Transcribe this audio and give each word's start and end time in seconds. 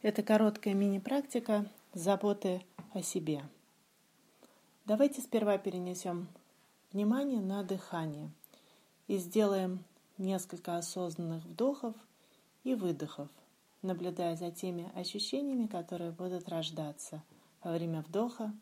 Это 0.00 0.22
короткая 0.22 0.74
мини-практика 0.74 1.66
заботы 1.92 2.62
о 2.92 3.02
себе. 3.02 3.42
Давайте 4.84 5.20
сперва 5.20 5.58
перенесем 5.58 6.28
внимание 6.92 7.40
на 7.40 7.64
дыхание 7.64 8.30
и 9.08 9.16
сделаем 9.16 9.82
несколько 10.16 10.76
осознанных 10.76 11.44
вдохов 11.44 11.96
и 12.62 12.76
выдохов, 12.76 13.28
наблюдая 13.82 14.36
за 14.36 14.52
теми 14.52 14.88
ощущениями, 14.94 15.66
которые 15.66 16.12
будут 16.12 16.48
рождаться 16.48 17.20
во 17.64 17.72
время 17.72 18.02
вдоха 18.02 18.54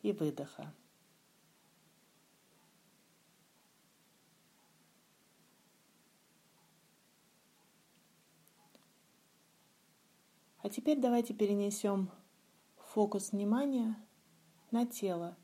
и 0.00 0.12
выдоха. 0.12 0.72
А 10.60 10.68
теперь 10.68 10.98
давайте 10.98 11.34
перенесем 11.34 12.10
фокус 12.92 13.30
внимания 13.30 13.94
на 14.72 14.86
тело. 14.86 15.36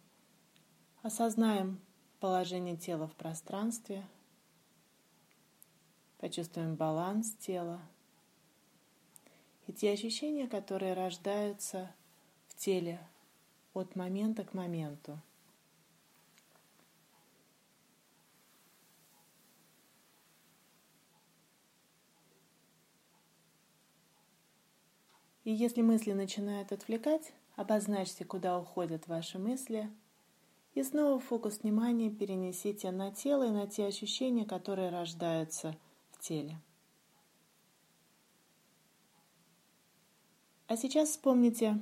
Осознаем 1.03 1.81
положение 2.19 2.77
тела 2.77 3.07
в 3.07 3.15
пространстве. 3.15 4.05
Почувствуем 6.19 6.75
баланс 6.75 7.33
тела. 7.35 7.81
И 9.67 9.73
те 9.73 9.93
ощущения, 9.93 10.49
которые 10.49 10.95
рождаются 10.95 11.95
в 12.49 12.57
теле 12.57 13.01
от 13.73 13.95
момента 13.95 14.43
к 14.43 14.53
моменту. 14.53 15.21
И 25.45 25.53
если 25.53 25.83
мысли 25.83 26.13
начинают 26.13 26.73
отвлекать, 26.73 27.33
обозначьте, 27.55 28.25
куда 28.25 28.59
уходят 28.59 29.07
ваши 29.07 29.39
мысли, 29.39 29.91
и 30.75 30.83
снова 30.83 31.21
фокус 31.21 31.61
внимания 31.61 32.11
перенесите 32.11 32.91
на 32.91 33.13
тело 33.13 33.45
и 33.45 33.51
на 33.51 33.67
те 33.67 33.87
ощущения, 33.87 34.45
которые 34.45 34.91
рождаются 34.91 35.77
в 36.11 36.21
теле. 36.21 36.59
А 40.67 40.77
сейчас 40.77 41.11
вспомните 41.11 41.81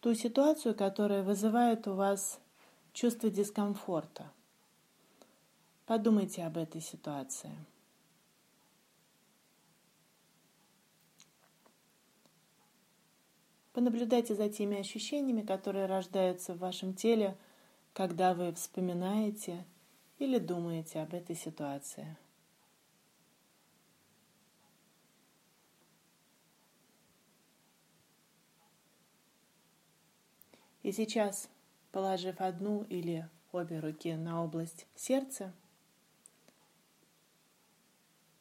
ту 0.00 0.14
ситуацию, 0.14 0.74
которая 0.74 1.22
вызывает 1.22 1.86
у 1.86 1.94
вас 1.94 2.40
чувство 2.92 3.30
дискомфорта. 3.30 4.30
Подумайте 5.86 6.44
об 6.44 6.56
этой 6.56 6.80
ситуации. 6.80 7.52
Понаблюдайте 13.80 14.34
за 14.34 14.50
теми 14.50 14.76
ощущениями, 14.76 15.40
которые 15.40 15.86
рождаются 15.86 16.52
в 16.52 16.58
вашем 16.58 16.92
теле, 16.92 17.34
когда 17.94 18.34
вы 18.34 18.52
вспоминаете 18.52 19.64
или 20.18 20.36
думаете 20.36 21.00
об 21.00 21.14
этой 21.14 21.34
ситуации. 21.34 22.18
И 30.82 30.92
сейчас, 30.92 31.48
положив 31.90 32.42
одну 32.42 32.82
или 32.82 33.26
обе 33.50 33.80
руки 33.80 34.12
на 34.12 34.44
область 34.44 34.86
сердца, 34.94 35.54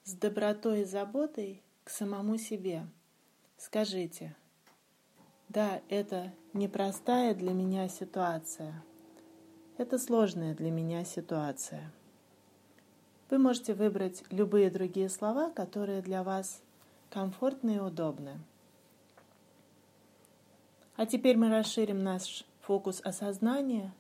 с 0.04 0.12
добротой 0.16 0.82
и 0.82 0.84
заботой 0.84 1.64
к 1.86 1.90
самому 1.90 2.38
себе 2.38 2.86
скажите– 3.56 4.36
да, 5.50 5.82
это 5.90 6.32
непростая 6.54 7.34
для 7.34 7.54
меня 7.54 7.90
ситуация. 7.90 8.84
Это 9.78 9.98
сложная 9.98 10.54
для 10.54 10.70
меня 10.70 11.04
ситуация. 11.04 11.92
Вы 13.32 13.40
можете 13.40 13.74
выбрать 13.74 14.24
любые 14.30 14.70
другие 14.70 15.10
слова, 15.10 15.50
которые 15.50 16.04
для 16.04 16.22
вас 16.24 16.62
комфортны 17.10 17.78
и 17.78 17.80
удобны. 17.80 18.40
А 20.96 21.08
теперь 21.08 21.36
мы 21.36 21.50
расширим 21.50 22.04
наш 22.04 22.46
фокус 22.62 23.02
осознания 23.04 23.92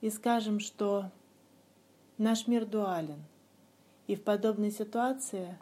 и 0.00 0.10
скажем, 0.10 0.58
что 0.58 1.10
наш 2.18 2.48
мир 2.48 2.66
дуален, 2.66 3.22
и 4.08 4.16
в 4.16 4.24
подобной 4.24 4.72
ситуации 4.72 5.56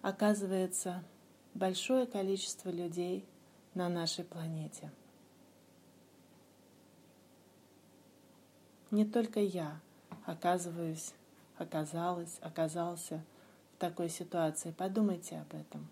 оказывается 0.00 1.04
большое 1.54 2.06
количество 2.06 2.68
людей– 2.68 3.24
на 3.74 3.88
нашей 3.88 4.24
планете. 4.24 4.90
Не 8.90 9.04
только 9.04 9.40
я 9.40 9.80
оказываюсь, 10.26 11.14
оказалась, 11.56 12.38
оказался 12.42 13.24
в 13.74 13.78
такой 13.78 14.08
ситуации. 14.10 14.70
Подумайте 14.72 15.38
об 15.38 15.54
этом. 15.54 15.88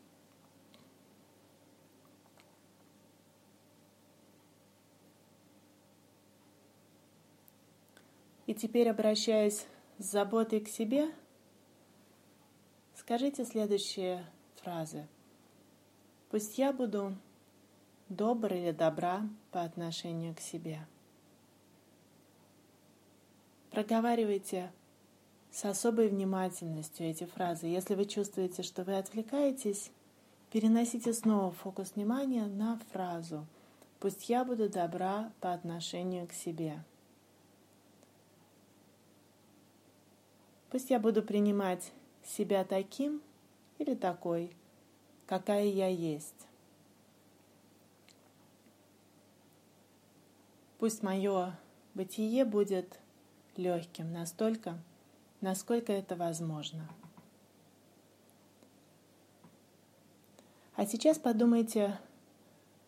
И 8.47 8.54
теперь, 8.54 8.91
обращаясь 8.91 9.66
с 9.98 10.04
заботой 10.10 10.60
к 10.60 10.68
себе, 10.68 11.08
скажите 12.97 13.44
следующие 13.44 14.26
фразы. 14.56 15.06
Пусть 16.30 16.58
я 16.58 16.72
буду 16.72 17.14
добр 18.10 18.53
или 18.53 18.72
добра 18.72 19.22
по 19.53 19.62
отношению 19.62 20.34
к 20.34 20.41
себе. 20.41 20.81
Проговаривайте 23.71 24.72
с 25.53 25.65
особой 25.65 26.09
внимательностью 26.09 27.06
эти 27.06 27.25
фразы. 27.25 27.69
Если 27.69 27.94
вы 27.94 28.04
чувствуете, 28.04 28.62
что 28.65 28.82
вы 28.82 28.98
отвлекаетесь, 28.98 29.93
переносите 30.50 31.12
снова 31.12 31.53
фокус 31.53 31.94
внимания 31.94 32.47
на 32.47 32.81
фразу 32.93 33.47
«Пусть 34.00 34.28
я 34.28 34.44
буду 34.44 34.69
добра 34.69 35.31
по 35.41 35.53
отношению 35.53 36.27
к 36.27 36.32
себе». 36.32 36.82
Пусть 40.71 40.91
я 40.91 40.98
буду 40.98 41.22
принимать 41.22 41.92
себя 42.25 42.65
таким 42.65 43.22
или 43.78 43.94
такой, 43.94 44.53
какая 45.27 45.66
я 45.66 45.88
есть. 45.88 46.49
Пусть 50.80 51.02
мое 51.02 51.58
бытие 51.92 52.46
будет 52.46 52.98
легким 53.54 54.14
настолько, 54.14 54.78
насколько 55.42 55.92
это 55.92 56.16
возможно. 56.16 56.88
А 60.76 60.86
сейчас 60.86 61.18
подумайте, 61.18 62.00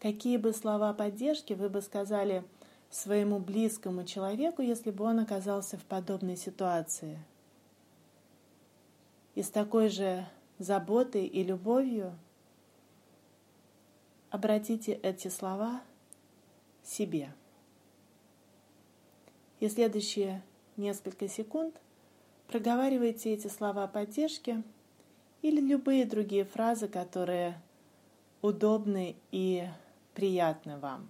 какие 0.00 0.38
бы 0.38 0.54
слова 0.54 0.94
поддержки 0.94 1.53
вы 1.53 1.69
бы 1.69 1.82
сказали 1.82 2.44
своему 2.88 3.38
близкому 3.38 4.04
человеку, 4.04 4.62
если 4.62 4.91
бы 4.91 5.04
он 5.04 5.20
оказался 5.20 5.76
в 5.76 5.84
подобной 5.84 6.38
ситуации. 6.38 7.22
И 9.34 9.42
с 9.42 9.50
такой 9.50 9.91
же 9.91 10.26
заботой 10.59 11.26
и 11.26 11.44
любовью 11.44 12.19
обратите 14.30 14.92
эти 14.94 15.28
слова 15.28 15.82
себе. 16.82 17.34
И 19.62 19.68
следующие 19.68 20.42
несколько 20.76 21.28
секунд 21.28 21.80
проговаривайте 22.48 23.32
эти 23.32 23.47
слова 23.47 23.86
поддержки 23.86 24.60
или 25.41 25.60
любые 25.60 26.04
другие 26.04 26.44
фразы, 26.44 26.88
которые 26.88 27.62
удобны 28.41 29.14
и 29.30 29.68
приятны 30.14 30.78
вам. 30.78 31.09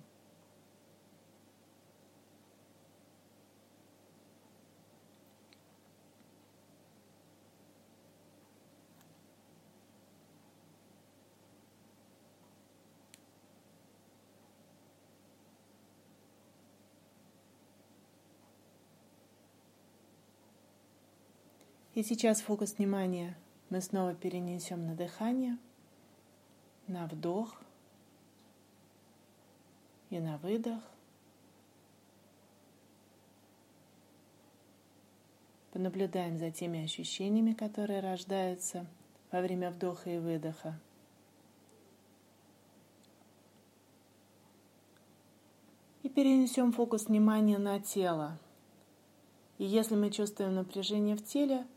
И 21.95 22.03
сейчас 22.03 22.41
фокус 22.41 22.79
внимания 22.79 23.37
мы 23.69 23.83
снова 23.83 24.15
перенесем 24.15 24.87
на 24.87 24.95
дыхание, 24.95 25.59
на 26.87 27.07
вдох 27.07 27.61
и 30.09 30.19
на 30.19 30.39
выдох. 30.39 30.81
Понаблюдаем 35.73 36.39
за 36.39 36.51
теми 36.51 36.83
ощущениями, 36.83 37.53
которые 37.53 38.01
рождаются 38.01 38.87
во 39.31 39.43
время 39.43 39.71
вдоха 39.71 40.09
и 40.09 40.19
выдоха. 40.19 40.81
И 46.03 46.09
перенесем 46.09 46.73
фокус 46.73 47.09
внимания 47.09 47.59
на 47.59 47.81
тело. 47.81 48.39
И 49.59 49.65
если 49.65 49.95
мы 49.95 50.11
чувствуем 50.11 50.55
напряжение 50.55 51.17
в 51.17 51.23
теле– 51.23 51.67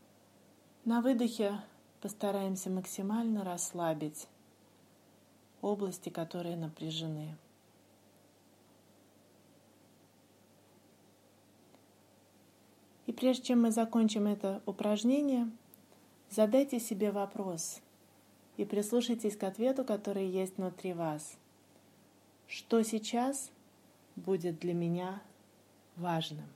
на 0.86 1.00
выдохе 1.00 1.60
постараемся 2.00 2.70
максимально 2.70 3.42
расслабить 3.42 4.28
области, 5.60 6.10
которые 6.10 6.56
напряжены. 6.56 7.36
И 13.06 13.12
прежде 13.12 13.46
чем 13.46 13.62
мы 13.62 13.72
закончим 13.72 14.28
это 14.28 14.62
упражнение, 14.64 15.50
задайте 16.30 16.78
себе 16.78 17.10
вопрос 17.10 17.80
и 18.56 18.64
прислушайтесь 18.64 19.36
к 19.36 19.42
ответу, 19.42 19.84
который 19.84 20.28
есть 20.28 20.56
внутри 20.56 20.92
вас. 20.92 21.36
Что 22.46 22.82
сейчас 22.82 23.50
будет 24.14 24.60
для 24.60 24.72
меня 24.72 25.20
важным? 25.96 26.46